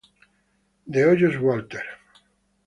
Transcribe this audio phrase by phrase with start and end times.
[0.87, 1.85] De Hoyos Walther.